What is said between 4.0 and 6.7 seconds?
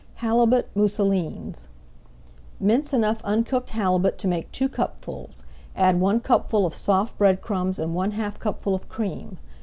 to make two cupfuls, add one cupful